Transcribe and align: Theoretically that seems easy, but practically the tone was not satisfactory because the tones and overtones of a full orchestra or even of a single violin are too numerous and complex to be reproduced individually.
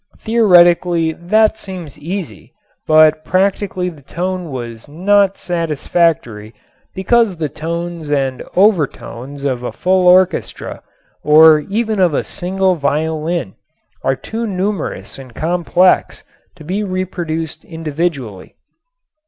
Theoretically 0.17 1.11
that 1.11 1.59
seems 1.59 1.99
easy, 1.99 2.55
but 2.87 3.23
practically 3.23 3.87
the 3.89 4.01
tone 4.01 4.49
was 4.49 4.87
not 4.87 5.37
satisfactory 5.37 6.55
because 6.95 7.37
the 7.37 7.49
tones 7.49 8.09
and 8.09 8.41
overtones 8.55 9.43
of 9.43 9.61
a 9.61 9.71
full 9.71 10.07
orchestra 10.07 10.81
or 11.21 11.59
even 11.59 11.99
of 11.99 12.15
a 12.15 12.23
single 12.23 12.73
violin 12.77 13.53
are 14.03 14.15
too 14.15 14.47
numerous 14.47 15.19
and 15.19 15.35
complex 15.35 16.23
to 16.55 16.63
be 16.63 16.83
reproduced 16.83 17.63
individually. 17.63 18.55